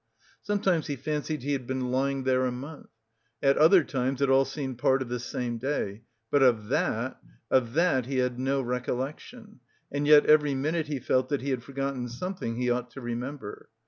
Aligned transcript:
Sometimes 0.41 0.87
he 0.87 0.95
fancied 0.95 1.43
he 1.43 1.51
had 1.53 1.67
been 1.67 1.91
lying 1.91 2.23
there 2.23 2.47
a 2.47 2.51
month; 2.51 2.87
at 3.43 3.55
other 3.59 3.83
times 3.83 4.19
it 4.19 4.31
all 4.31 4.45
seemed 4.45 4.79
part 4.79 5.03
of 5.03 5.09
the 5.09 5.19
same 5.19 5.59
day. 5.59 6.01
But 6.31 6.41
of 6.41 6.69
that 6.69 7.21
of 7.51 7.73
that 7.73 8.07
he 8.07 8.17
had 8.17 8.39
no 8.39 8.63
recollection, 8.63 9.59
and 9.91 10.07
yet 10.07 10.25
every 10.25 10.55
minute 10.55 10.87
he 10.87 10.97
felt 10.99 11.29
that 11.29 11.41
he 11.43 11.51
had 11.51 11.61
forgotten 11.63 12.09
something 12.09 12.55
he 12.55 12.71
ought 12.71 12.89
to 12.93 13.01
remember. 13.01 13.69